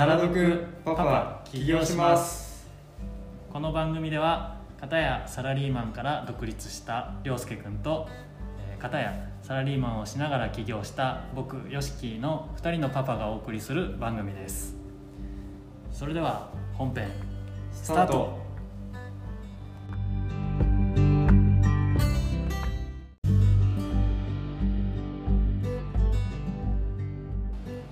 [0.00, 2.66] サラドくパパ起業します。
[3.52, 8.08] この番組では片やサラリーマンから独立した涼介くんと
[8.66, 14.74] えー片やサラリーマンをしながら起業した僕よしきの2人のパパがお送りする番組です。
[15.92, 17.10] それでは本編
[17.70, 18.39] スタート。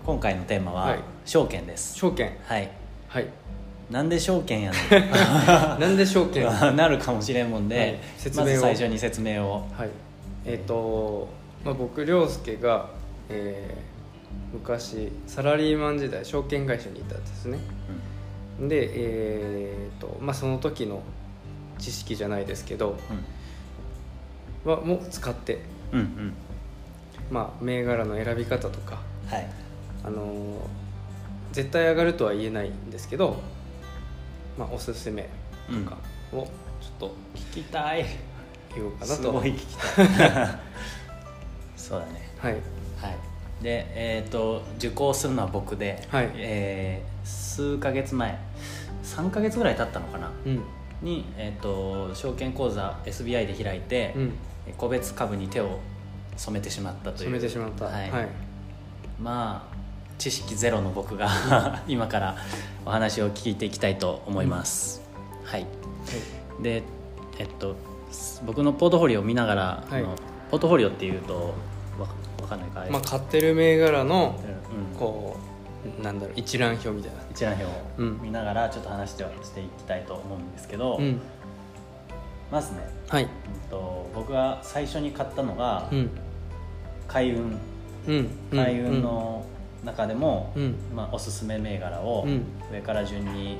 [0.08, 1.00] 今回のテーマは、はい。
[1.26, 1.94] 証券です。
[1.96, 2.34] 証券。
[2.46, 2.70] はい。
[3.08, 3.26] はい。
[3.90, 5.10] なんで証券やねん。
[5.78, 6.46] なんで証券？
[6.46, 7.98] は なるかもしれんもんで、はい。
[8.16, 8.46] 説明を。
[8.46, 9.66] まず最初に説明を。
[9.78, 9.88] い。
[10.46, 11.28] えっ、と、
[11.62, 12.88] まあ、僕涼介が、
[13.28, 13.98] えー
[14.50, 17.58] 昔サラリーマン時代証券会社にいたんですね。
[18.60, 21.02] でえっ、とまあその時の
[21.78, 22.96] 知識じゃないですけど
[24.64, 25.58] はもう使って。
[25.92, 26.34] うんうんうん。
[27.30, 29.67] まあ銘柄の選び方とかはい
[30.04, 30.34] あのー
[31.50, 33.40] 絶対上がるとは言えないんですけど、
[34.58, 35.26] まあ、おすすめ
[35.70, 35.84] うん。
[35.84, 35.96] とか
[36.32, 36.50] をちょっ
[37.00, 38.04] と聞きたい。
[38.74, 40.58] 言おうかなすと、ごい聞きたい。
[41.76, 42.28] そうだね。
[42.38, 42.52] はい。
[42.52, 42.62] はい。
[43.62, 46.30] でえっ、と受講するのは僕で、はい。
[46.36, 48.38] えー数ヶ月前
[49.02, 50.30] 3ヶ月ぐらい経ったのかな？
[50.44, 50.62] うん。
[51.02, 54.32] に、えー、と証券口座 SBI で開いて、うん。
[54.76, 55.78] 個別株に手を
[56.36, 57.30] 染めてしまったという。
[57.30, 57.86] 染めてしまった。
[57.86, 58.10] はい。
[58.10, 58.28] はい。
[59.18, 59.77] まあ
[60.18, 62.36] 知識ゼロの僕が今から
[62.84, 65.00] お話を聞いていきたいと思います、
[65.44, 65.66] はい。
[66.60, 66.82] で
[67.38, 67.76] えっと
[68.44, 70.04] 僕のポートフォリオを見ながら、はい。
[70.50, 71.54] ポートフォリオっていうと
[71.98, 72.08] わ
[72.42, 74.40] わかんないかまあ買ってる銘柄の
[74.72, 74.98] うん。
[74.98, 77.18] こうなんだろう一覧表みたいな。
[77.30, 78.20] 一覧表をうん。
[78.20, 81.20] 見ながらちょっと話してしていきたいと思うんですけど、うん。
[82.50, 83.24] まずね、はい。
[83.24, 83.28] うん
[83.70, 86.10] と僕が最初に買ったのが、うん。
[87.06, 87.58] 海運。
[88.08, 88.28] うん。
[88.50, 89.46] 海運の
[89.84, 90.74] 中でも、うん。
[90.94, 92.42] まあ、おすすめ銘柄をうん。
[92.72, 93.58] 上から順に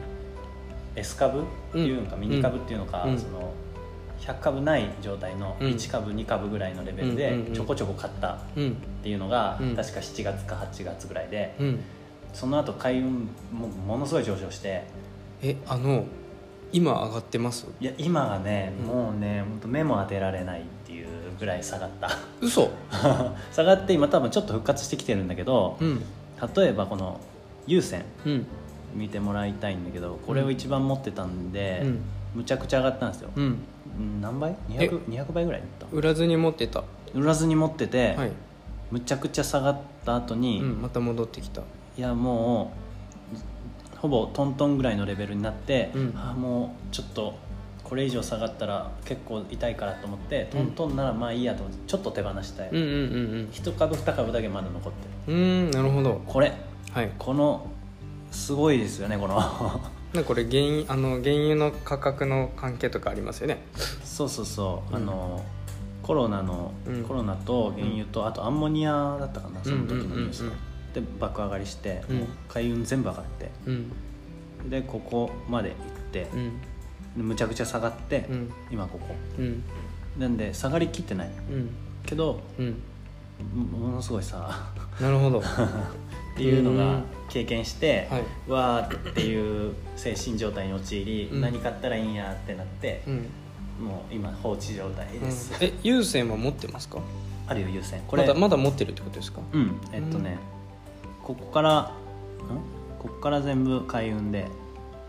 [0.97, 2.21] S 株っていうのか、うん。
[2.23, 3.19] ミニ株っていうのか、うん。
[3.19, 3.53] その
[4.21, 5.69] 100株ない状態のうん。
[5.69, 8.77] 1株2株ぐらいのレベルでちょこちょこ買ったっうん。
[9.03, 9.77] ていうのが、うん。
[9.77, 11.81] 確か7月か8月ぐらいで、うん。
[12.33, 14.85] その後海運もものすごい上昇して
[15.41, 16.05] えあの
[16.73, 17.67] 今上がってます？
[17.81, 20.63] いや今がね、うんもうね本当目も当てられない
[21.39, 22.11] ぐらい下がった。
[22.41, 22.71] 嘘。
[23.53, 26.03] 下がって今多分ちょっと復活してきてるんだけど、うん。
[26.57, 27.21] 例えばこの
[27.67, 28.47] 優先うん。
[28.95, 32.01] 見てもらいたいんだけどこれを一番持ってたんで、うん。
[32.37, 33.45] むちゃくちゃ上がったんですよ、うん。
[33.45, 33.47] う
[34.03, 34.55] ん何倍？
[34.71, 35.87] え 200, ?200 倍ぐらいいった？
[35.93, 36.85] 売らずに持ってた？
[37.15, 38.33] 売らずに持ってて、はい。
[38.91, 41.63] むちゃくちゃ下がった後に、うんまた戻ってきた。
[41.97, 42.73] いやも
[43.95, 46.15] うほぼトントンぐらいのレベルになって、うん。
[46.17, 47.35] あーもうちょっと
[47.89, 52.87] これ以上下がったら結構痛いからと思ってトントンならまあいいやと思ってちょっと手放したい、うんうんう
[53.45, 55.33] ん一株二株だけまだ残って。
[55.33, 56.21] るうんなるほど。
[56.27, 56.53] これ。
[56.93, 57.11] はい。
[57.19, 57.67] この
[58.31, 59.41] すごいですよねこの。
[60.13, 63.63] なこれ原油あの原油の価格の関係とかありますよね。
[64.05, 64.97] そうそうそう、うん。
[64.97, 65.43] あの
[66.03, 67.05] コロナの、うん。
[67.05, 70.45] コロナと原油と、あとアンモニアだったかなその時のニュース。
[70.93, 72.17] で爆上がりして、うん。
[72.19, 73.51] もう海運全部上がって。
[73.65, 73.91] うん。
[74.69, 75.77] でここまで行っ
[76.13, 76.27] て
[77.17, 78.53] むちゃくちゃ下がって、うん。
[78.71, 79.15] 今ここ。
[79.39, 79.63] うん。
[80.19, 81.29] なんで下がりきってない。
[81.29, 81.71] うん。
[82.05, 82.83] けどうん。
[83.55, 84.71] もものすごいさ
[85.01, 85.39] なるほど。
[85.41, 85.43] っ
[86.37, 88.23] ていうのが経験して、はい。
[88.49, 91.41] わーっていう精神状態に陥り、うん。
[91.41, 93.27] 何買ったらいいんやってなってう、ん。
[93.85, 96.99] もう今放置状態です、え優先は持ってますか？
[97.47, 98.01] あるよ優先。
[98.09, 99.41] これまだまだ持ってるってことですか？
[99.53, 99.81] うん。
[99.93, 100.37] えっとね、
[101.23, 101.91] ここからん？
[102.99, 104.51] ここから全部海運でうん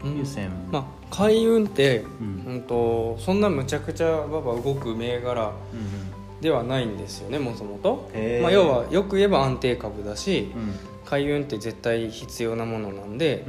[0.03, 2.53] 優先、まあ海運ってうん。
[2.53, 8.09] うんとそんなむちゃくちゃばば動く銘柄うんではないんですよねもともと。
[8.41, 10.73] まあ要はよく言えば安定株だしうん。
[11.05, 13.45] 海運って絶対必要なものなんで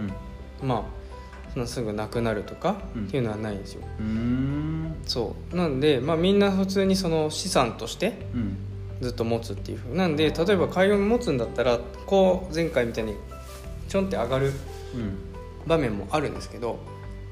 [0.62, 0.69] うん。
[0.69, 0.83] まあ
[1.53, 3.05] そんなすぐなくなるとかうん。
[3.06, 3.82] っていうのはないんですよ。
[3.99, 4.94] うーん。
[5.06, 5.56] そう。
[5.56, 8.56] なんでまあみんな普通にその資産としてうん。
[9.00, 9.94] ずっと持つっていうふう。
[9.94, 13.14] なんで例えば海運持つんだったらこう前回みたいに
[13.88, 14.53] ちょんって上がる
[14.94, 15.19] うん
[15.66, 16.78] 場面もあるんですけど、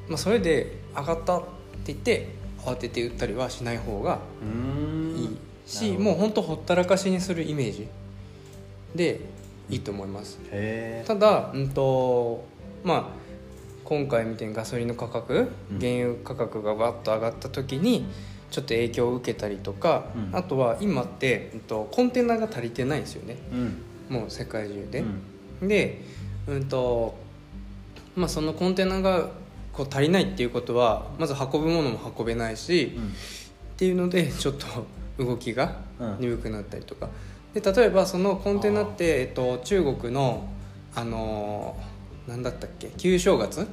[0.08, 1.42] まあ、それで上がったっ
[1.84, 2.28] て言って
[2.64, 4.20] 慌てて売ったりはしない方が
[5.16, 7.88] いいし、もうほんとほったらかしにするイメージ
[8.94, 9.20] で
[9.70, 10.38] いいと思います。
[11.06, 12.44] ただ、うんと
[12.84, 13.04] まあ、
[13.84, 15.78] 今回みたいにガソリンの価格うん。
[15.78, 18.06] 原油価格がわっと上がった時に
[18.50, 20.36] ちょっと影響を受けたりとか、うん。
[20.36, 23.36] あとは今って、うんと、コンテナが足りてないんですよね。
[23.52, 23.82] うん。
[24.08, 25.04] もう世界中で。
[25.62, 25.68] う、ん。
[25.68, 26.02] で、
[26.46, 27.14] うんと
[28.18, 29.30] まあ、そのコンテナが
[29.72, 33.12] こう足りないっていうことはまず運ぶものも運べないし、うん
[33.78, 34.66] っていうのでちょっと
[35.24, 36.16] 動きがうん。
[36.18, 37.08] 鈍くなったりとか。
[37.54, 40.48] で例えばそのコンテナって、えっと、中国の
[40.96, 43.66] あのー何だったっけ旧正月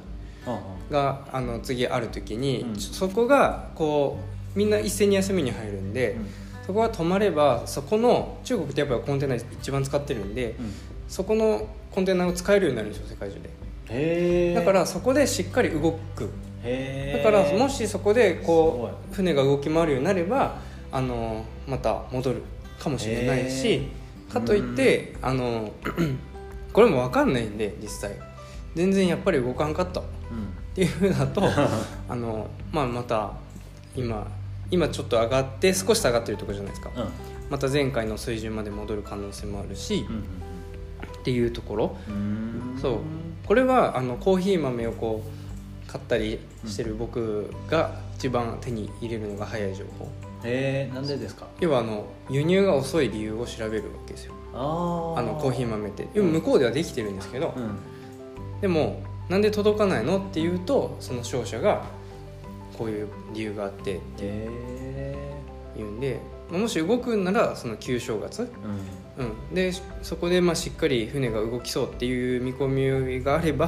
[0.90, 2.76] があの次ある時に、うん。
[2.76, 4.18] そこがこ
[4.54, 6.26] うみんな一斉に休みに入るんで、うん。
[6.68, 10.72] そこが止まればそこの中国ってやっぱコンテナ一番使ってるんで、うん。
[11.08, 13.50] そこのコンテナを使えるようになるんですよ世界中で
[13.88, 16.30] だからそこでしっかり動く。
[16.62, 20.58] へだからもしそこでこすう船が動き回るようになれば
[20.90, 22.42] あのまた戻る
[22.78, 25.70] かもしれないしへかといってあの
[26.72, 28.12] これも分かんないんで実際。
[28.74, 30.00] 全然やっぱり動かんかった。
[30.00, 31.42] っうんていうふうだと
[32.06, 33.32] あの、まあ、また
[33.96, 34.26] 今
[34.70, 36.90] 今ちょっと上がって少し下がってるところじゃないですか。
[36.94, 37.08] うん。
[37.48, 40.16] また前回の水準まで戻る可能性もあるしうん
[41.20, 41.96] っていうところ。
[42.08, 42.78] うん。
[42.80, 42.92] そう
[43.46, 50.08] これはあのコーヒー豆をこう買ったりしてる僕が一番手に入れるのが早い情報。
[50.44, 51.46] へえなんでですか？
[51.60, 54.34] 要はあの輸入が遅い理由を調べるわけですよ。
[54.54, 56.08] ああのコーヒー豆豆って。
[56.14, 57.78] 要は向こうではできてるんですけど、うん。
[58.60, 61.84] でもなんで届かないのっていうとその商社が
[62.78, 65.14] こういう理由があってってへ
[65.76, 68.48] いうんでまあもし動くんならその旧正月、
[69.18, 69.26] えうん。
[69.28, 69.72] うん、で
[70.02, 72.68] そこでまあしっかり船が動きそうっていう見込
[73.16, 73.66] みがあれば、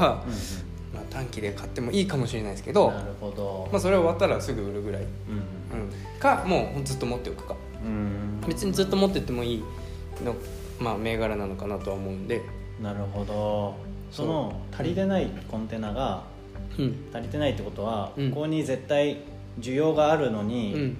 [0.95, 3.69] まあ、短期で買ってもいいかもしれないですけど、なるほど。
[3.73, 5.09] まあ、それ終わったらすぐ売るぐらい、うん
[5.81, 7.57] うん、かもうずっと持っておくか。
[7.85, 9.65] うん別にずっと持ってってもいい
[10.25, 10.35] の、
[10.81, 12.43] まあ、銘柄なのかなとは思うんで、
[12.83, 13.75] なるほど。
[14.11, 16.25] その足りてないコンテナが
[16.79, 17.09] うん。
[17.13, 18.31] 足りてないってことは、うん。
[18.31, 19.19] ここに絶対
[19.61, 20.97] 需要があるのうに、ん、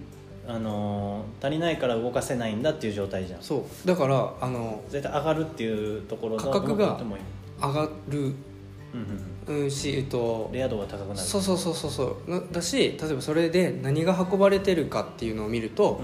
[0.49, 3.43] あのー足りないから動かせないんだっていう状態じゃん。
[3.43, 3.87] そう。
[3.87, 6.99] だからあの絶対上がるっていうところだと価格が
[7.61, 8.35] 上がる、
[9.47, 11.21] うんし、えっとうん、レア度が高くなる。
[11.21, 12.31] そうそうそうそうそう。
[12.31, 16.01] なだし例えばそれで何が運ばれてるかっていうのを見ると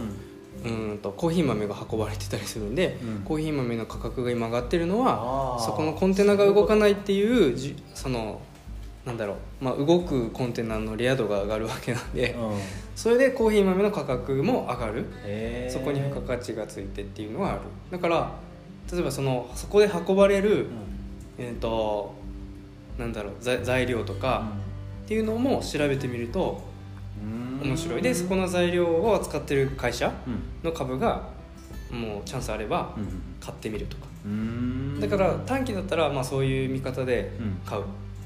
[0.64, 0.90] う、ん。
[0.90, 3.24] うんとコーヒー豆が運ばれてたりするんで、うん。
[3.24, 8.40] コーヒー豆の価格が今上がってるのはそこのコンテナが動かないっていうじその
[9.06, 12.58] なんだろう、まあ、動くコンテナのレア度が上がるわけなんで、うん。
[12.96, 15.04] それでコーヒー豆の価格も上がる。
[15.70, 17.60] そこに付加価値がついてっていうのはある。
[17.90, 18.32] だから
[18.90, 20.66] 例えばそのそこで運ばれる、
[21.38, 22.14] えっ、と
[22.98, 24.46] なんだろう材材料とか
[25.04, 26.62] っていうのも調べてみると
[27.62, 27.68] うん。
[27.68, 28.02] 面白い。
[28.02, 30.42] でそこの材料を扱ってる会社うん。
[30.62, 31.28] の株が
[31.90, 33.22] もうチャンスあればうん。
[33.38, 34.04] 買ってみるとか。
[34.24, 34.98] うん。
[34.98, 37.60] だから短期だったらまあそういう見方でうん。
[37.66, 37.82] 買う。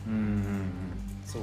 [0.06, 0.57] うんうんうん
[1.30, 1.42] そう。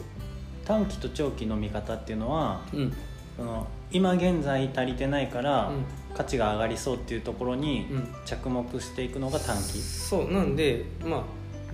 [0.66, 2.94] 短期と長期の見方っていうのはうん。
[3.38, 5.86] その今現在足りてないから、うん。
[6.16, 8.08] 価値が上がりそうっていうところにうん。
[8.26, 10.32] 着目していくのが短期、そう。
[10.32, 11.24] なんでまあ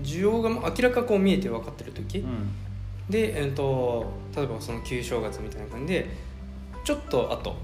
[0.04, 2.52] 需要が明らかこう見えて分かってる時、うん。
[3.10, 6.10] で、えー、と例えばその旧正月みたいな感じで
[6.84, 7.56] ちょっと後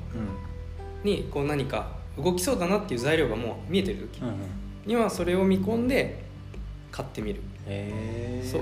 [1.04, 4.36] にこう何か動きそうだなっていう材料がもう見えてる時うんうん。
[4.86, 6.24] にはそれを見込んで
[6.92, 7.42] 買ってみる。
[7.66, 8.62] へえそう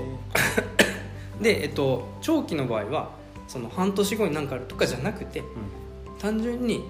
[1.40, 3.10] で、えっと、長期の場合は
[3.48, 5.42] その半年後に何かあるとかじゃなくて
[6.18, 6.84] 単純に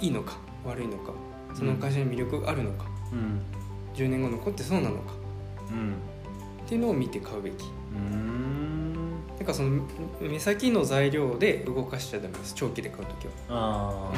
[0.00, 1.12] いいのか悪いのか
[1.54, 3.40] その会社に魅力があるのか、うん。
[3.94, 5.12] 10年後残ってそうなのか
[5.70, 5.94] うん。
[6.64, 7.64] っていうのを見て買うべき。
[7.94, 8.92] うん。
[9.38, 9.82] だからその
[10.20, 13.32] 目先の材料で動かしちゃダメです長期で買う時は。
[13.48, 14.16] ああ、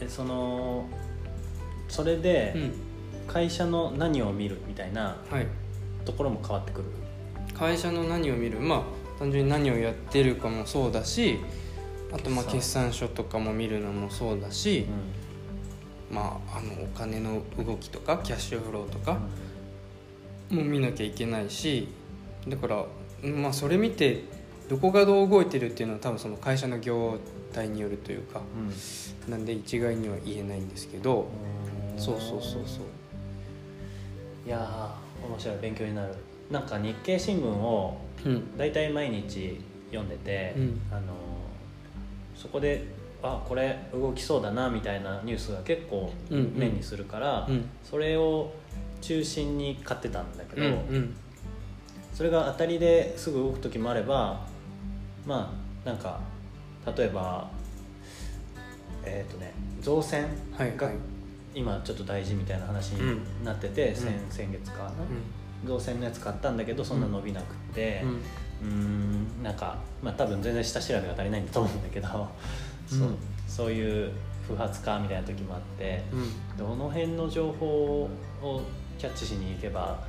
[0.00, 0.86] えその
[1.88, 2.72] それでうん。
[3.26, 5.46] 会社の何を見るみたいなはい。
[6.04, 6.84] ところも変わってくる？
[7.56, 8.60] 会社の何を見る？
[8.60, 8.82] まあ
[9.18, 11.38] 単純に何をやってるかもそうだし
[12.12, 12.92] あとまあ決算。
[12.92, 14.86] 書とかも見るのもそうだし、
[16.10, 19.18] まあ、あのお金の動きとかキャッシュフローとか
[20.50, 21.88] も見なきゃいけないし
[22.46, 22.84] だから、
[23.22, 24.24] まあ、それ見て
[24.68, 27.18] どこがどう動いてるっていうのは多分その会社の業
[27.52, 28.40] 態によるというか
[29.26, 29.30] うん。
[29.30, 31.28] なんで一概には言えないんですけど
[31.96, 32.82] うんそうそうそうそう。
[34.46, 35.58] いやー面白い。
[35.60, 36.14] 勉強になる
[36.50, 38.56] なんか日経新聞をうん。
[38.56, 39.60] 大体毎日
[39.90, 40.80] 読んでて、うん。
[40.90, 41.14] あの
[42.34, 42.84] そこで
[43.22, 46.54] あこれ動きそうだなみたいなニュースが結構うんうん。
[46.56, 47.68] 目にするから、うん。
[47.82, 48.52] それを
[49.00, 51.16] 中心に買ってたんだけど、うんうん。
[52.14, 54.46] それが当たりですぐ動く時もあれば
[55.26, 56.20] まあなんか
[56.96, 57.50] 例えば
[59.04, 60.22] えっ、とね造船
[60.56, 61.16] がはいはい。
[61.56, 64.90] 今ちょっと大事みたいな話になってて、先先月かな、
[65.64, 68.04] 造船のやつ買ったんだけどそんな伸びなくて
[68.62, 69.42] うん。
[69.42, 72.08] なんかまあ多分全然下調べが足りないんだと思うんだけど、
[72.86, 73.16] そううん。
[73.46, 74.12] そういう
[74.46, 76.56] 不発かみたいな時もあってうん。
[76.56, 78.08] どの辺の情報
[78.42, 78.60] を
[78.98, 80.02] キャッチしに行けば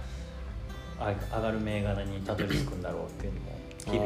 [1.00, 4.02] あ上がる銘柄にたどり着くんだろうっていうのも日々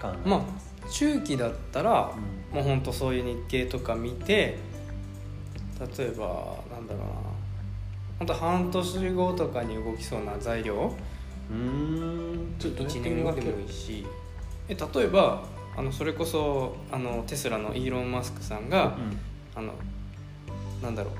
[0.00, 2.56] 考えてまあ中期だったら、うん。
[2.56, 4.58] もうほんとそういう日経とか見て
[5.96, 7.27] 例えばなんだろうな
[8.18, 10.92] 本当半年後とかに動きそうな材料？
[11.50, 14.06] うんちょっと1年後でもいいし。
[14.68, 15.44] え例えば
[15.76, 18.96] あのそれこそあのテスラのイーロン・マスクさんが、
[19.54, 19.72] あの
[20.82, 21.14] なんだろう。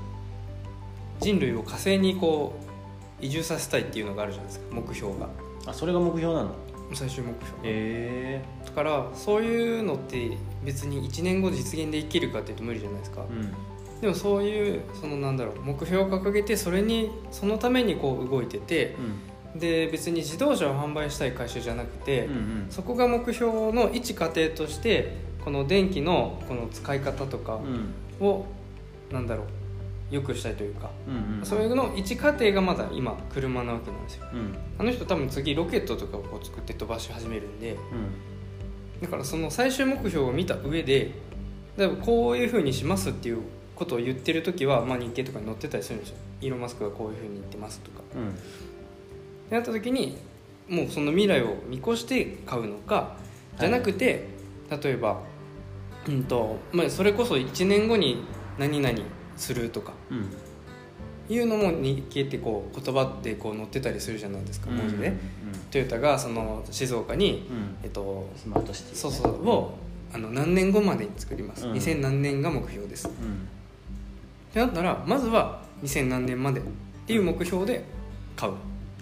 [1.21, 2.53] 人類を火星にこ
[3.21, 5.27] う移住させたいっていうのがあるじゃないですか目標が。
[5.65, 6.55] あそれが目標なの？
[6.93, 8.43] 最終目標へえ。
[8.65, 13.53] だからそういうのって別に1年後実現できるかっていうと無理じゃないですか、うん
[14.01, 18.95] でもそういうそのなんだろう目標を掲げてそれにそのためにこう動いてて
[19.55, 22.67] で別に自動車を販売したい会社じゃなくて、うんうん。
[22.69, 27.59] そこが目標の一過程としてこの電気のこの使い方とか
[28.19, 28.25] うん。
[28.25, 28.45] を、
[29.11, 29.47] なんだろう
[30.11, 34.25] 良くしたいというか、うんうんそういうの一過程がまだ今車なわけなんですよ。
[34.33, 34.55] うん。
[34.77, 39.01] あの人多分次ロケットとかをこう作って飛ばし始めるんでうん。
[39.01, 41.11] だからその最終目標を見た上で
[42.01, 43.41] こういうふうにしますっていう
[43.79, 46.17] ことを言ってる時は、まあ、日経とかに載ってたりするんですよ。
[46.41, 48.01] イーロン・マスクがこういうふうに言ってますとか。
[48.13, 48.29] うん。
[48.29, 48.31] っ
[49.49, 50.17] てなった時に
[50.67, 53.15] もうその未来を見越して買うのか
[53.57, 54.27] じゃなくて、
[54.69, 55.21] 例えば、
[56.07, 58.23] うんとまあ、それこそ1年後に
[58.57, 58.99] 何々
[59.37, 60.27] するとかうん。
[61.33, 65.15] いうのも日経ってこう言葉ってこう載ってたりするじゃないですか文字で、うん。
[65.71, 67.77] トヨタがその静岡に、うん。
[67.83, 68.97] えっと、スマートシティね。
[68.97, 69.77] そうそうを
[70.11, 71.73] あの何年後までに作ります、うん。
[71.73, 73.09] 2000何年が目標です
[74.49, 76.63] っうんてなったらまずは2000何年までっ
[77.05, 77.83] ていう目標で
[78.35, 78.53] 買う。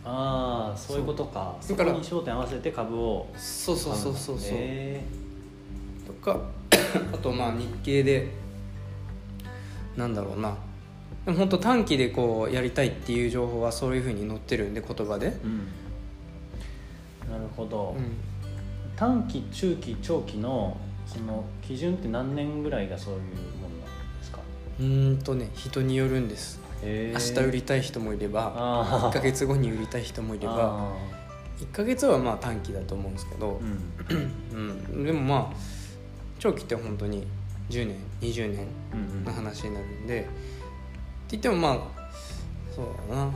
[0.03, 1.55] ああそういうことか。
[1.61, 5.01] そこに焦点合わせて株をそうそうそうそうそう、へ
[6.05, 6.39] とか
[7.13, 8.29] あとまあ日経で
[9.95, 10.55] なんだろうな。
[11.25, 15.57] でも本当短期でこうやりたいっていう情報はそういうふうに載ってるんで言葉で、えうん。
[17.29, 18.15] なるほど、うん、
[18.95, 23.66] 短期中期長期のその基準って何年ぐらいがそういうも
[24.79, 26.59] うーんとね人によるんです。
[26.83, 30.93] 明日売りたい人もいればあ1ヶ月後に売りたい人もいればあ
[31.59, 34.85] 1ヶ月はまあ短期だと思うんですけどーうん。
[34.93, 35.55] うん、でもまあ
[36.37, 37.25] 長期って本当に
[37.71, 40.29] 10年20年うんの話になるんでって
[41.31, 42.11] 言ってもまあ
[42.75, 43.31] そうだな。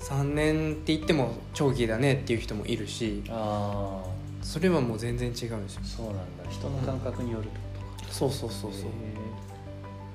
[0.00, 4.04] 3年って言っても長期だねっていう人もいるしあ
[4.40, 5.80] それはもう全然違うんですよ。
[5.82, 6.22] あそうなんだ。
[6.48, 7.62] 人の感覚によるってこ
[7.98, 8.12] とか。
[8.12, 8.80] そうそうそうそう。
[8.82, 8.84] へ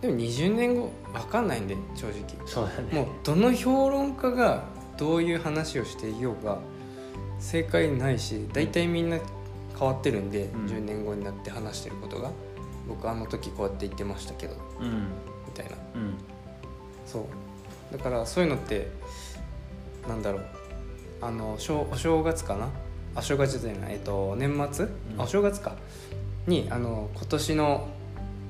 [0.03, 2.17] でも20年後分かんないんで正直。
[2.19, 2.91] えそうだね。
[2.91, 4.65] もうどの評論家が
[4.98, 6.57] どういう話をしていようが
[7.39, 9.17] 正解ないし大体みんな
[9.79, 10.65] 変わってるんで、うん。
[10.65, 12.31] 10年後になって話してることが。
[12.86, 14.55] 僕あの時こうやって言ってましたけど。
[14.81, 14.88] うん。
[15.48, 15.72] みたいな。
[15.95, 16.15] うん。
[17.05, 17.19] そ
[17.91, 17.98] う。
[17.98, 18.91] だからそういうのって
[20.05, 20.45] なんだろう。
[21.22, 22.67] あの正お正月かな？
[23.15, 25.22] あ正月じゃないえっと年末、うん。
[25.22, 25.77] あお正月か。
[26.45, 27.88] にあの今年の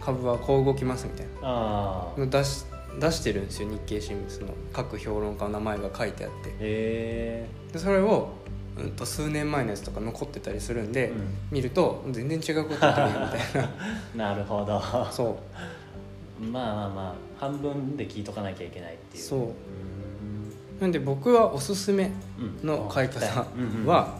[0.03, 2.07] 株はこう動きますみたいな。
[2.17, 2.65] の出し
[2.99, 4.41] 出してるんですよ日経新聞。
[4.45, 6.49] の各評論家の名前が書いてあって。
[6.59, 8.29] でそれを、
[8.77, 11.23] うん、と数年前のやつとか残ってたりするんで、うん。
[11.51, 13.69] 見ると全然違うこと言ってるよみたいな。
[14.31, 14.81] なるほど。
[15.11, 15.37] そ
[16.39, 16.43] う。
[16.43, 19.23] まあまあまあ半分で聞いとかなきゃいけないっていう。
[19.23, 19.39] そう。
[19.39, 19.47] ーん。
[20.81, 22.11] なんで僕はおすすめ
[22.61, 22.67] うん。
[22.67, 24.19] の買い方うんうんは、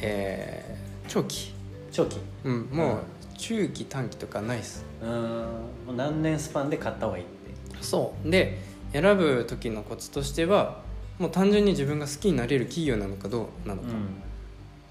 [0.00, 0.78] えー
[1.10, 1.54] 長期、
[1.90, 2.18] 長期。
[2.44, 2.90] うん、もうん。
[2.92, 2.98] う
[3.38, 4.84] 中期短期とかないっす。
[5.00, 7.32] うーん何年スパンで買った方がいいって。
[7.80, 8.30] そう。
[8.30, 8.58] で
[8.92, 10.82] 選ぶ時のコツとしては
[11.18, 13.90] もう単純に自分が好きになれる企業なのかどうなのかっ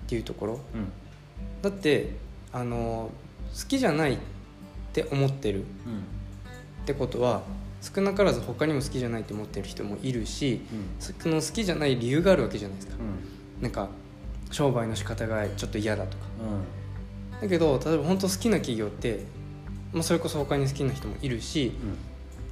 [0.07, 0.91] ていうところ、うん。
[1.61, 2.15] だって
[2.51, 3.11] あの
[3.53, 4.17] 好きじゃないっ
[4.93, 5.63] て思ってるうん。
[5.63, 5.65] っ
[6.85, 7.43] てことは
[7.81, 10.85] 少なからず他にも好きじゃないって思ってる人もいるしうん。
[10.99, 12.95] その好きじゃない理由があるわけじゃないですか。
[12.95, 13.61] うん。
[13.61, 13.89] なんか
[14.51, 16.23] 商売の仕方がちょっと嫌だとか。
[16.39, 16.86] うん
[17.41, 19.19] だけど例えば本当好きな企業って、
[19.93, 21.73] まあ、それこそ他に好きな人もいるし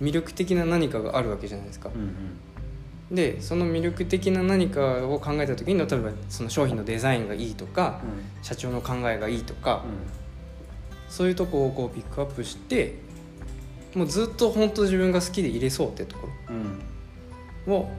[0.01, 1.89] 魅力的な何かがあるわけじゃないですか。
[1.93, 3.15] うんうん。
[3.15, 8.01] でその魅力的な何かを考えた時に例えばその商品のデザインがいいとか
[8.41, 9.83] 社長の考えがいいとか
[11.07, 12.95] そういうとこをこうピックアップして
[13.93, 16.79] もうずっと本当自分が好きで入れそうってとこうんうん。
[17.67, 17.91] ろを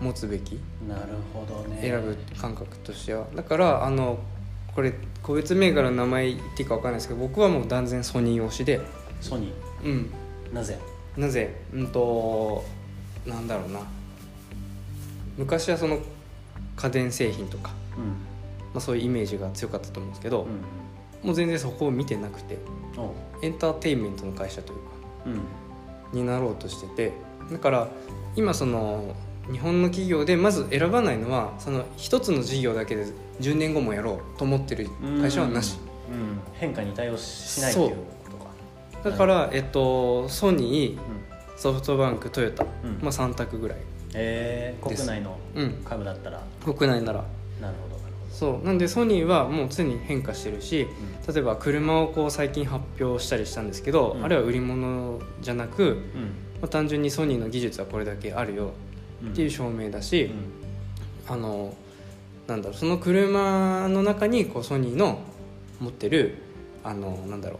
[0.00, 0.58] 持つべき。
[0.88, 1.78] なるほどね。
[1.82, 3.26] 選ぶ感覚としては。
[3.34, 4.18] だからあの
[4.74, 8.80] これ個別銘柄の名前言っていいか分かんないですけど僕はもう断然ソニー推しで。
[9.20, 9.52] ソニ
[9.84, 10.10] うん。
[10.50, 10.78] ーなぜ？
[11.16, 11.60] なぜ？
[11.72, 12.64] うんと
[13.26, 13.80] なんだろうな。
[15.36, 15.98] 昔はその
[16.76, 18.04] 家電製品とか、うん。
[18.04, 18.14] ま
[18.76, 20.60] あ、そういうイメージが強かったと思うんですけど、うん
[21.22, 22.56] もう全然そこを見てなくて
[23.42, 24.84] エンターテインメントの会社というか
[26.12, 26.18] うん。
[26.18, 27.12] になろうとしてて
[27.52, 27.88] だから
[28.36, 29.14] 今その
[29.52, 33.06] 日本の企業でまず選ばないのはその一つの事業だけで
[33.40, 34.88] 10年後もやろうと思ってる
[35.20, 35.78] 会社はなし。
[35.82, 35.90] うんうん
[36.54, 37.96] 変化に対応しないっていうこ
[38.30, 39.10] とか。
[39.10, 41.00] だから、えっと、ソニー
[41.56, 42.98] ソフトバンクトヨタ、うん。
[43.00, 43.78] まあ、3択ぐらい
[44.14, 45.72] えー、国内のうん。
[45.84, 47.24] 株だったら、国内なら。
[47.60, 48.66] なるほどなるそう。
[48.66, 50.86] なんでソニーはもう常に変化してるし
[51.26, 54.24] ほ例えば車をこう最近発表したりしたんですけど、うん。
[54.24, 55.96] あれは売り物じゃなく、どうん。
[55.96, 56.00] ま
[56.64, 58.72] あ、単純にソニーの技術はこれだけあるよ
[59.24, 60.30] っていう証明だし、
[61.28, 61.32] うん。
[61.32, 61.74] あの
[62.46, 65.20] なんだろうその車の中にこうソニーの
[65.78, 66.38] 持ってる
[66.82, 67.58] あのなんだろう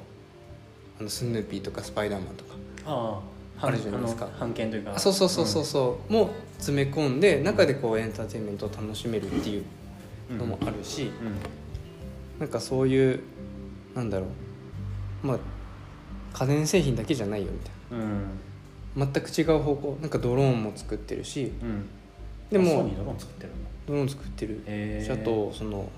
[1.00, 2.54] あのスヌーピーとかスパイダーマンとか
[2.86, 3.20] あ
[3.62, 4.26] ああるじゃないですか。
[4.26, 4.94] というか。
[4.94, 9.64] あそうそうそうそうそう、も詰め込んで中でこうエンターテインメントを楽しめるっていう
[10.30, 10.38] うん。
[10.38, 11.10] のもあるし、うん。
[12.40, 13.20] なんかそういう
[13.94, 14.26] なんだろ
[15.22, 15.38] うまあ
[16.32, 18.10] 家電製品だけじゃないよみたいうん。
[18.10, 18.16] な
[18.96, 21.88] 全く違う方向なんかドローンも作ってるしうん。
[22.50, 23.56] でもあソニードローン作ってるの？
[23.86, 25.04] ドローン作ってる。
[25.04, 25.88] しあとその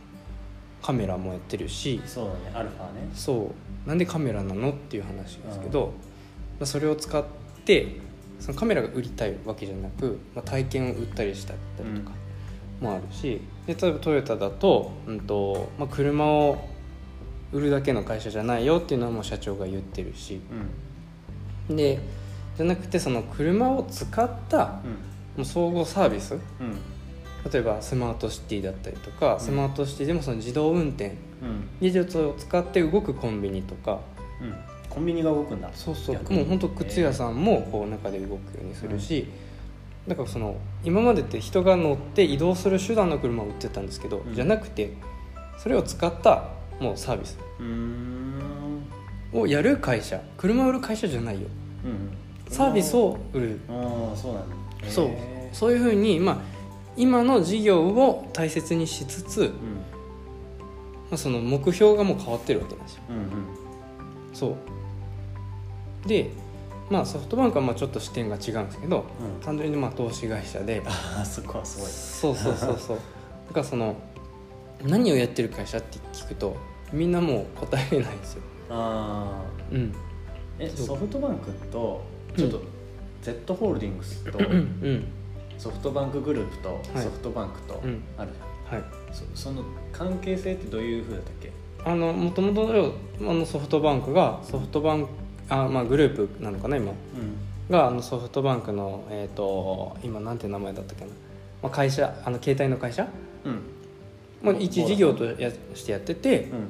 [0.82, 3.08] カメラもやってるしそうだねアルファね。
[3.14, 3.52] そ
[3.87, 3.88] う。
[3.88, 5.92] なんでカメラなのっていう話ですけど、
[6.58, 7.25] まあ、それを使っ
[7.64, 7.96] て
[8.38, 12.12] そのカメラが売りたいわけじゃなく、まあ、体験を売ったりしたりとか
[12.80, 16.68] もあるし、で例えばトヨタだと,、うんとまあ、車を
[17.52, 20.40] 売るだけの会社じゃないよっていうのはもう社長が言ってるし。
[21.70, 22.00] で
[22.56, 24.80] じゃなくてその車を使った
[25.37, 26.37] もう総合サービス？
[27.50, 31.68] 例えばスマートシティだったりとか、スマートシティでもその自動運転うん。
[31.80, 33.99] 技術を使って動くコンビニとか。
[34.40, 34.54] うん。
[34.88, 35.71] コンビニが動くんだ。
[35.75, 36.16] そうそう。
[36.32, 39.26] もう本当靴屋さんもこう中で動くようにするし、
[40.06, 44.35] だからその今までって人が乗って移動する手段の車を売ってたんですけど、うん。
[44.35, 44.92] じゃなくて
[45.59, 47.38] それを使ったもうサービス
[49.32, 51.49] をやる会社車を売る会社じゃないよ。
[51.85, 52.11] うん
[52.52, 53.61] サービスを売る。
[53.68, 54.56] ああそうなんだ。
[54.88, 55.11] そう。
[55.52, 56.38] そういうふうに、まあ、
[56.97, 59.52] 今の事業を大切にしつつ、まうん。
[61.12, 63.02] あ、その目標がもう変わってるわけなんですよ。
[63.09, 63.25] うんうん。
[64.35, 66.09] そう。
[66.09, 66.30] で
[66.90, 69.40] まあソフトバンクはまあちょっと視点が違うんですけどうん。
[69.42, 70.82] 単純にまあ投資会社で。
[70.85, 71.90] ああそこはすごい。
[71.90, 72.97] そうそうそうそう。
[73.48, 73.96] だからその
[74.85, 76.57] 何をやってる会社って聞くと
[76.92, 78.42] みんなもう答えれないんですよ。
[78.68, 79.94] ああうん。
[80.59, 82.03] えソフトバンクと
[82.37, 82.62] ちょっと
[83.23, 84.38] Z ホールディングスと
[85.59, 87.05] ソフトバンクグループとはい。
[87.05, 88.03] ソフトバンクとうん。
[88.18, 88.81] あるじゃん。
[88.81, 88.90] はい。
[89.12, 91.53] そその関係性ってどういうふうだったっけ？
[91.85, 95.09] あのもともとあのソフトバンクがソフトバンク
[95.49, 96.90] あまあグループなのかな今。
[96.90, 96.97] うん。
[97.71, 101.11] があのソフトバンクのえっ、と今なんて名前だったっけな、
[101.62, 103.07] まあ、会社あの携帯の会社、
[103.45, 103.61] うん。
[104.42, 106.45] まあ、一事業とやしてやってて。
[106.45, 106.68] うん。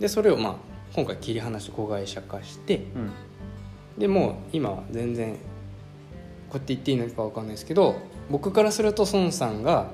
[0.00, 0.54] でそれをまあ
[0.94, 2.86] 今回切り離して子会社化して。
[2.94, 3.10] うん
[3.98, 5.38] でもう今は全然こ
[6.54, 7.96] うやって言っていいのか分かんないですけど
[8.30, 9.90] 僕からすると孫さんが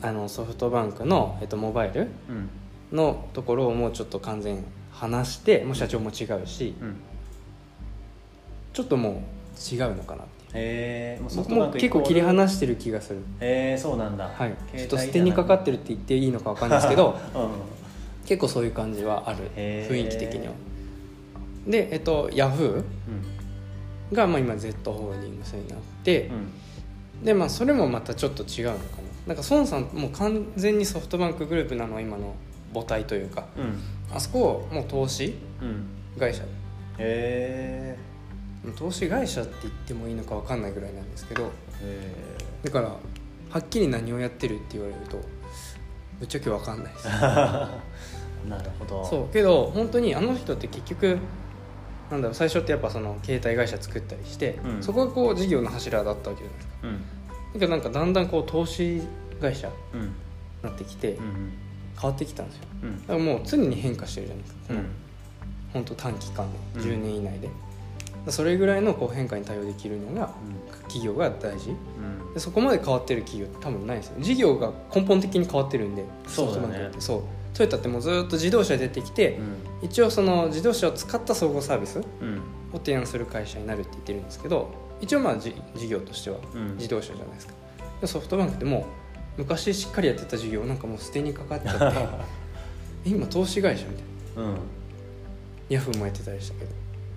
[0.00, 2.48] あのソフトバンクの、えっと、モバイルうん。
[2.96, 6.96] のところをもうちょっと完全離してもう社長も違うしうん。
[8.72, 13.20] ちょっともう違うのかなってへえもう結構切りす離してる気がする。
[13.40, 14.28] へえそうなんだ。
[14.28, 14.54] はい。
[14.76, 17.50] ちょっと捨てにかかってるって言っていいのか分かんないですけど うん。
[18.26, 19.50] 結構そういう感じはある。
[19.56, 20.52] 雰囲気的には
[21.66, 22.84] でえっとヤフうん。
[24.12, 26.30] ーがまあ今 Z ホールディングスになって、
[27.20, 27.24] うん。
[27.24, 28.78] でまあそれもまたちょっと違うのか
[29.26, 32.34] ななんか孫さんもう完全にソフトバンクグループなのは今の
[32.74, 33.46] 母体というか。
[33.56, 33.78] うん。
[34.14, 35.86] あそこもう投資うん。
[36.18, 36.42] 会社。
[36.42, 37.98] へえ
[38.76, 41.50] 投資会社って言ってもいいのか分かんないぐらいなんですけど。
[41.82, 42.12] へ
[42.64, 45.20] だからはっきり何をやってるって言われると
[46.18, 47.08] ぶっちゃけ分かんないです。
[47.08, 47.10] え
[48.48, 49.04] なるほど。
[49.04, 51.18] そうけど本当にあの人って結局
[52.12, 54.82] なんだろう最初ってやっぱその携帯会社作ったりして、うん。
[54.82, 56.74] そこがこう事業の柱だったわけじゃないですか。
[56.82, 56.98] うん。
[56.98, 57.00] だ
[57.54, 59.00] けどなんかだんだんこう投資
[59.40, 60.12] 会社にうん。
[60.62, 61.52] なってきてうん
[62.00, 62.62] 変わってきたんですよ。
[62.82, 63.00] うん。
[63.00, 64.86] だからもう常に変化してるじゃないですか、うん。
[65.72, 66.82] 本当短期間うん。
[66.82, 67.48] で10年以内で、
[68.28, 70.34] それぐらいのこう変化に対応できるのが
[70.82, 71.70] 企業が大事。
[71.70, 72.34] うん。
[72.34, 74.16] でそこまで変わってる企業って多分ないんですよ。
[74.20, 76.90] 事業が根本的に変わってるんでそうだね。
[76.98, 77.22] そう
[77.54, 79.56] トヨタってもうずっと自動車出てきて、うん。
[79.82, 82.40] 一応その自動車を使った総合サービスをうん。
[82.78, 86.76] 提案する会社になるって言ってるんですけど一応まあじ事業としてはうん。
[86.76, 87.54] 自動車じゃないですか。
[88.00, 88.86] でソフトバンクっても
[89.36, 91.98] う昔しっかりやってた事業なんかもう捨てにかかっちゃって
[93.04, 94.02] え今投資会社みた
[94.40, 94.50] いな。
[94.50, 94.58] うん。
[95.68, 96.70] ヤフーもやってたりしたけど。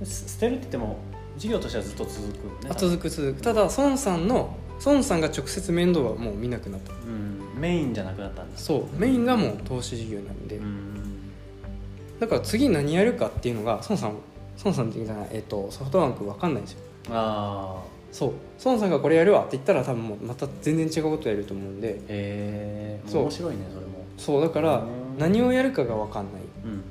[0.05, 0.97] す捨てるって言っても
[1.37, 2.69] 事業としてはずっと続くね。
[2.69, 3.41] あ続く続く。
[3.41, 6.91] ただ孫さんの孫さんが直接面倒はもう見なくなった。
[6.93, 11.31] うんメインじゃなくなったんですそうメインがもう投資事業なんで、うん。
[12.19, 14.13] だから次何やるかっていうのが孫さん
[14.63, 16.79] 孫さんっていうかな、えっとソフトバンク分かんないんですよ。
[17.09, 18.31] ああそう。
[18.63, 21.95] 孫さんがこれやるわって言ったら多分もうまた全然違うことやると思うんで。
[21.95, 23.21] へえそう。
[23.23, 23.91] 面白いねそれも。
[24.17, 25.17] そうだからうん。
[25.19, 26.41] 何をやるかが分かんない。
[26.63, 26.83] うん。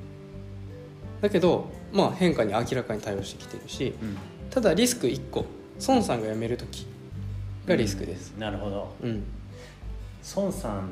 [1.21, 4.17] だけどまあ変化に明らかに対応してきてるしうん。
[4.49, 5.45] ただリスク1個。
[5.87, 6.87] 孫さんが辞める時
[7.65, 8.35] がリスクです。
[8.37, 8.93] なるほど。
[9.03, 9.23] うん
[10.35, 10.89] 孫さん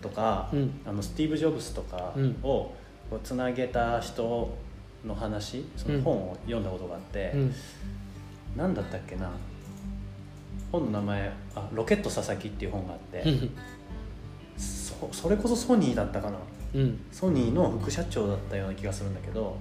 [0.00, 0.80] とか、うん。
[0.86, 2.36] あのスティーブ・ジョブズとかうん。
[2.42, 2.72] を
[3.22, 4.56] つなげた人
[5.04, 7.54] の話その本を読んだことがあって、うん。
[8.56, 9.30] 何だったっけな。
[10.70, 13.24] 本の名前あ「ロケット佐々木」っていう本があって、
[14.56, 16.38] そそれこそソニーだったかな。
[16.74, 17.00] うん。
[17.12, 19.58] ソニーの副社長だったような気がするんだけど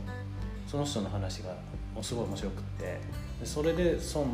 [0.68, 1.54] その人の話が
[2.02, 3.00] すごい面白くって
[3.40, 4.28] でそれで孫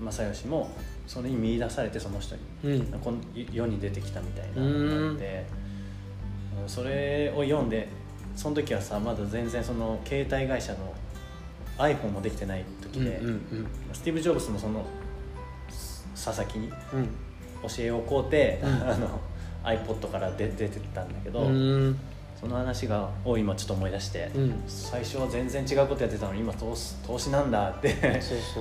[0.00, 0.70] 正義も
[1.08, 2.86] それに見出されてその人にうん。
[3.00, 3.18] この
[3.50, 5.46] 世に出てきたみたいなのがあって
[6.62, 6.68] うん。
[6.68, 7.88] それを読んで
[8.36, 10.94] その時はさまだ全然その携帯会社の
[11.78, 13.20] iPhone もできてない時で、
[13.92, 14.84] スティーブ・ジョブズもその
[16.14, 17.08] 佐々木にうん。
[17.62, 18.68] 教えをこうて、うん。
[18.68, 19.20] あの
[19.64, 21.98] iPod から出出てたんだけど、うん
[22.40, 24.62] その話がを今ちょっと思い出して、うん。
[24.68, 27.94] 最初は全然違うことやってたのに今投資投資なんだって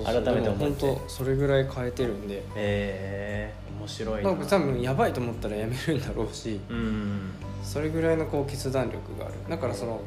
[0.03, 0.85] 改めて思って。
[0.87, 2.43] 本当それぐらい変えてるんで。
[2.55, 4.31] えー、面白いな。
[4.31, 6.59] なんか多分やばいと思ったらやめるんだろうし。
[6.69, 7.31] うん。
[7.63, 9.35] それぐらいのこう決断力がある。
[9.47, 10.01] だからその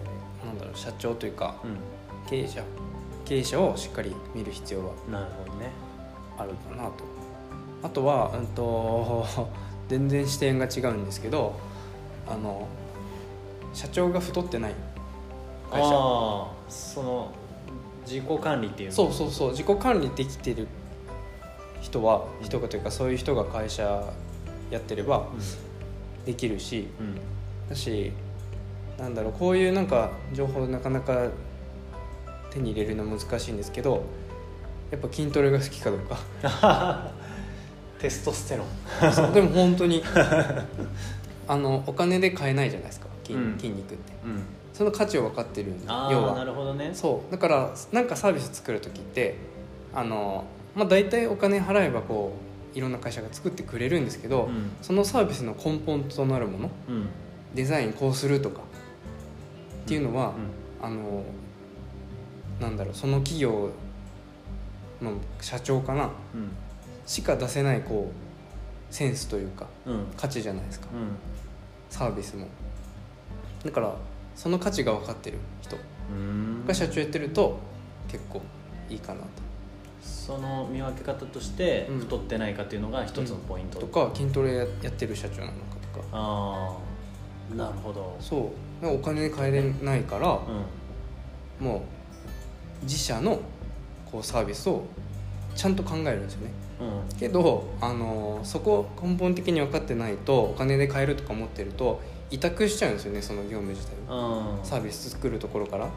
[0.44, 2.64] なんだろう社長というかう経営者。
[3.24, 5.70] 経営者をしっかり見る必要はんなるほどね。
[6.36, 7.04] あるかなと。
[7.84, 9.24] あとは、うん、と
[9.88, 11.54] 全然視点が違うんですけど
[12.28, 12.66] あの
[13.72, 14.74] 社長が太ってない
[15.70, 15.88] 会社。
[15.88, 17.32] ああその
[18.04, 18.94] 自己管理っていうの？
[18.94, 20.66] そうそうそう自己管理できてる
[21.80, 24.12] 人は人がというかそういう人が会社
[24.70, 25.28] やってれば
[26.26, 27.14] できるしうん、うん
[27.70, 28.12] だし
[28.98, 31.28] なんだろうこういうなんか情報なかなか
[32.50, 34.04] 手に入れるの難しいんですけど
[34.90, 36.18] やっぱ筋トレが好きかどうか。
[38.00, 39.32] テストステロン。
[39.34, 40.02] でも本当に
[41.46, 43.58] あのお金で買えないじゃないですか筋,、うん。
[43.58, 44.12] 筋肉って。
[44.24, 44.42] うん。
[44.72, 46.32] その価値を分かってるんであ要は。
[46.32, 46.90] あなるほどね。
[46.92, 47.32] そう。
[47.32, 49.36] だからなんかサービス作る時って
[49.94, 52.32] あのまあ大体お金払えばこ
[52.74, 54.70] ういろんな会社が作ってくれるんですけど、うん。
[54.82, 57.08] そのサービスの根本となるものうん。
[57.54, 58.60] デザインこうするとか
[59.84, 60.28] っていうのは、
[60.80, 61.24] うあの
[62.60, 63.70] なんだろうその企業
[65.02, 66.10] の社長かな
[67.06, 70.06] しか出せないこうセンスというかんうん。
[70.16, 70.86] 価値じゃないですか。
[70.94, 71.16] うん。
[71.88, 72.46] サービスも
[73.64, 73.94] だから
[74.34, 75.76] その価値が分かってる人
[76.10, 76.64] うん。
[76.66, 77.58] が社長やってると
[78.08, 78.40] 結構
[78.88, 79.20] いいかな
[80.02, 81.98] その見分け方としてうん。
[82.00, 85.56] 太ってないかっていうのが一つのポイント、ととか筋トレやってる社長なのか
[85.94, 86.06] とか。
[86.12, 86.76] あ
[87.52, 88.16] あなるほど。
[88.20, 88.50] そ
[88.82, 88.86] う。
[88.86, 90.38] お金で買えれないから
[91.60, 93.40] うもう自社の
[94.10, 94.84] こうサービスを
[95.54, 96.52] ちゃんと考えるんですよね。
[96.80, 97.18] んうん。
[97.18, 104.58] けどあのそこ根本的に分かってないとお金で買えるとか思ってると委託しちゃうんですよねその業務自体を。
[104.58, 104.64] うん。
[104.64, 105.88] サービス作るところから。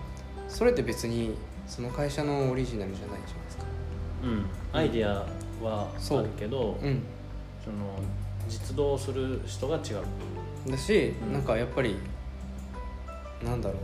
[0.50, 1.36] それって別に
[1.68, 3.64] その会社のオリジナルじゃないじゃないですか。
[4.24, 4.46] うん。
[4.72, 5.26] アイディア
[5.64, 6.88] はあるけどう。
[6.88, 7.02] ん。
[7.64, 8.00] その
[8.50, 11.34] 実動する人が違うだし、うん。
[11.34, 11.96] なんかやっぱり
[13.44, 13.78] なんだろう。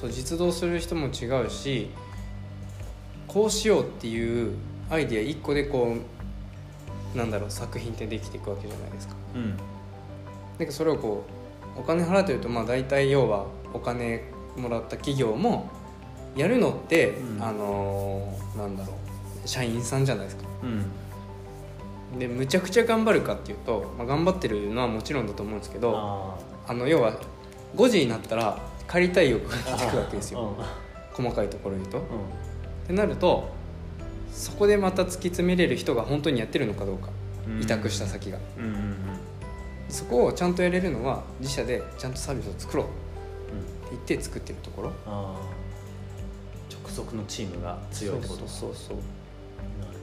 [0.00, 1.88] そう実動する人も違うし
[3.26, 4.54] こうしようっていう
[4.90, 5.96] アイディア1個でこ
[7.14, 9.14] うなんだろう作品ってできていくわけじゃないですか。
[9.34, 9.56] うん。
[10.58, 11.35] でそれをこう
[11.78, 14.22] お金払ってるとまあ大体要はお金
[14.56, 15.68] もらった企業も
[16.36, 17.42] やるのって、うん。
[17.42, 18.92] あのーなんだろ
[19.44, 20.44] う社員さんじゃないですか。
[20.62, 22.18] うん。
[22.18, 26.36] でむちゃくちゃ頑張るかっていうと、まあ、頑張ってるのはもちろんだと思うんですけどあ
[26.68, 27.20] あの要は
[27.76, 28.58] 5時になったら
[28.90, 30.56] 帰りたい欲が出てくるわけですよ。
[30.58, 31.98] う細かいところで言うと。
[31.98, 32.04] っん
[32.86, 33.50] てなると
[34.32, 37.08] そこでまた突き詰めれる人が本当にやってるのかどうか。
[37.46, 37.62] うん。
[37.62, 38.38] 委託した先が。
[38.58, 39.15] うんうんうん
[39.88, 43.96] そこをちゃんとやれるのは自社でちゃんとサービスを作ろうってうん。
[43.96, 44.88] 言って作ってるところ。
[45.06, 45.56] ああ
[46.70, 49.96] 直属のチームが強いってことそうそうそうなるほど。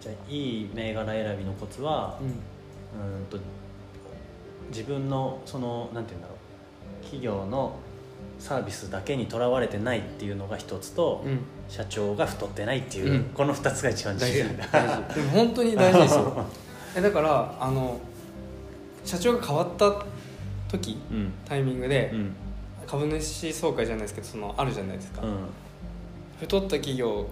[0.00, 2.28] じゃあいい銘柄選びのコツは、うん。
[2.28, 3.38] うーんと
[4.70, 6.38] 自分のそのなんて言うんだろう。
[7.02, 7.76] 企業の
[8.38, 11.40] サービスだけにとらわれてないっていうのが一つと、うん。
[11.68, 13.24] 社長が太ってないっていう、うん。
[13.34, 15.14] この二つが一番重大事要なんだ大事。
[15.14, 16.46] でも本当に大事ですよ。
[16.96, 18.00] えだからあの
[19.04, 20.04] 社長が変わった
[20.68, 21.32] 時うん。
[21.44, 22.32] タイミングでうん。
[22.86, 25.36] 株主総会じゃないですけどそのあるじゃないですか、うん。
[26.40, 27.26] 太った企業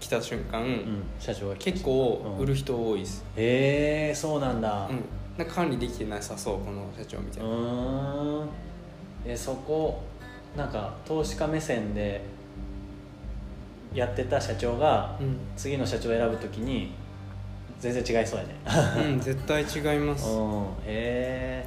[0.00, 1.02] 来た瞬間、うん。
[1.20, 4.88] 社長が結構売る人多いです、へえそうなんだ。
[4.90, 5.04] うん。
[5.36, 8.46] なんか管理できてなさそうこの社長みたいうな、
[9.26, 10.02] えそこ
[10.56, 12.22] なんか投資家目線で
[13.94, 15.36] やってた社長がうん。
[15.56, 16.92] 次の社長を選ぶときに
[17.82, 18.54] 全然違いそうやね。
[19.08, 20.28] うん、 絶対違います。
[20.28, 21.66] うんへ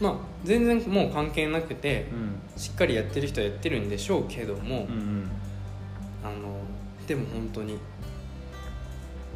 [0.00, 2.60] まあ全然もう関係なくてうん。
[2.60, 5.30] しっかりやってる人はやってるんでしょうけども、うんうん。
[6.24, 6.58] あの
[7.06, 7.78] でも本当に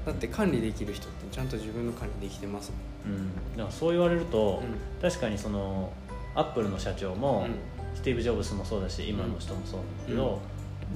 [0.05, 2.73] だって管理できる人ってちゃんと自分の管理できてます
[3.05, 4.61] うん、だからそう言われると、
[4.99, 5.93] う確かにその
[6.35, 7.47] アップルの社長も、
[7.95, 10.41] スティーブ・ジョブズもそうだし今の人もそうなんだけど、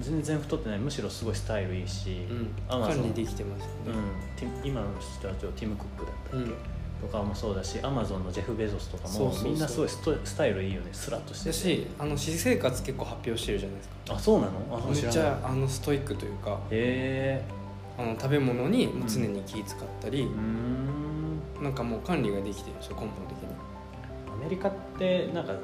[0.00, 0.78] 全然太ってない。
[0.78, 3.92] むしろすごいスタイルいいし、うん、アマゾン管理できてますようん。
[3.92, 3.98] ね、
[4.36, 6.54] ティ今の人たちはティム・クックだったっけ、うん。
[7.00, 10.88] とかもそうだしアマゾンのジェフ・ベゾスとかもみんなすごいストスタイルいいよね。
[10.92, 13.94] スラッとしてしあの私生活結構発表してるじゃないですか。
[14.14, 14.52] あそうなの？
[14.70, 17.42] あめっちゃあのストイックというかへ
[17.98, 21.40] あの食べ物に常に気使ったりえう、ーん。
[21.62, 23.48] なんかもう管理ができてるんですよ根本的に。
[24.32, 25.54] アメリカってなんか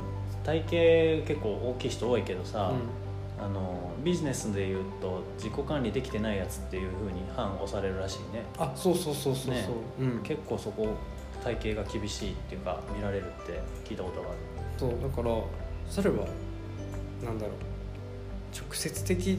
[0.45, 2.73] 体型結構大きい人多いけどさ、
[3.39, 8.45] あのビジネスでいうと自己管理できてないやつっていうふうに判押されるらしいね。
[8.59, 9.69] あそうそうそうそうそう、ね。
[10.01, 10.95] うん、結構そこ
[11.45, 14.39] 体型が厳しいっていうか見られるって聞いたことがある。
[14.79, 15.35] そうだから
[15.89, 16.27] それは
[17.25, 17.55] なんだろう。
[18.59, 19.39] 直接的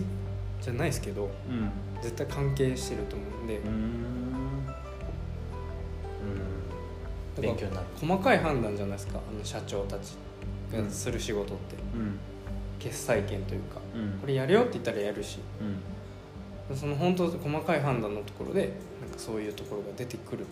[0.61, 1.71] じゃないですけどうん。
[2.01, 4.67] 絶対関係してると思うんで、うん。
[7.41, 7.87] 勉強になる。
[7.99, 9.19] 細かい判断じゃないですか。
[9.19, 10.15] あの社長たち
[10.71, 12.19] がする仕事って、うん
[12.79, 14.19] 決裁権というかうん。
[14.19, 15.39] これやるよって言ったらやるし
[16.69, 16.77] うん。
[16.77, 20.45] その本当細かい判断のところでなんかそういうところが出てくる。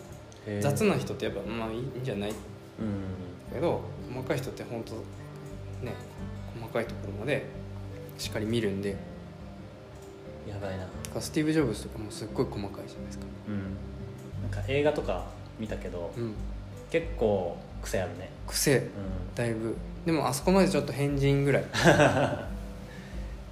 [0.62, 2.30] 雑な人ってやっぱまあいいんじゃない？
[2.30, 2.36] うん。
[3.54, 3.82] けど
[4.14, 4.94] 細かい人って本当
[5.86, 5.94] ね
[6.60, 7.46] 細かいところまで
[8.18, 8.96] しっかり見るんで。
[10.48, 10.88] やばいな。
[11.20, 13.26] スティーブ・ジョブズとかもすっごい細かいじゃないですか。
[13.48, 14.52] うん。
[14.52, 15.26] なんか映画とか
[15.60, 16.34] 見たけどうん。
[16.92, 18.30] 結構癖あるね。
[18.48, 18.78] 癖。
[18.78, 18.82] う
[19.36, 19.78] だいぶ。
[20.06, 21.64] でもあそこまでちょっと変人ぐらい。
[21.64, 21.68] ん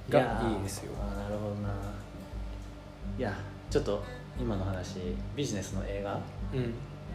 [0.10, 0.92] がいいですよ。
[1.00, 1.70] あーなるほどな。
[3.18, 3.34] いや
[3.70, 4.04] ちょっと
[4.40, 4.98] 今の話
[5.36, 6.20] ビジネスの映画？
[6.54, 6.74] うん。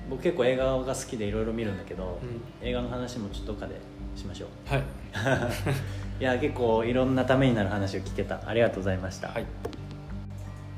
[0.08, 3.74] 僕結構映画が好きでいろいろ見るんだけど、う映画の話もちょっとどっかで
[4.16, 4.72] しましょう。
[4.72, 4.82] はい。
[6.20, 8.40] いや結構いろんなためになる話を聞けた。
[8.46, 9.46] ありがとうございました、はい。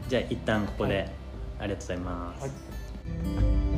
[0.08, 1.10] じゃあ一旦ここで、はい。
[1.60, 3.69] ありがとうございます、はい